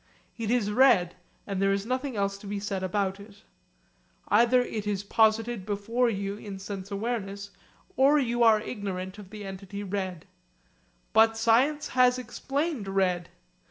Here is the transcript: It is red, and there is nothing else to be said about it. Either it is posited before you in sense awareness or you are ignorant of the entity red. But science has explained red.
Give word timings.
It 0.35 0.49
is 0.49 0.71
red, 0.71 1.13
and 1.45 1.61
there 1.61 1.71
is 1.71 1.85
nothing 1.85 2.15
else 2.15 2.39
to 2.39 2.47
be 2.47 2.59
said 2.59 2.81
about 2.81 3.19
it. 3.19 3.43
Either 4.29 4.63
it 4.63 4.87
is 4.87 5.03
posited 5.03 5.63
before 5.63 6.09
you 6.09 6.37
in 6.37 6.57
sense 6.57 6.89
awareness 6.89 7.51
or 7.95 8.17
you 8.17 8.41
are 8.41 8.59
ignorant 8.59 9.19
of 9.19 9.29
the 9.29 9.45
entity 9.45 9.83
red. 9.83 10.25
But 11.13 11.37
science 11.37 11.89
has 11.89 12.17
explained 12.17 12.87
red. 12.87 13.29